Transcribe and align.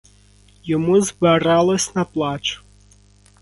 Йому 0.63 1.01
збиралось 1.01 1.95
на 1.95 2.05
плач. 2.05 2.61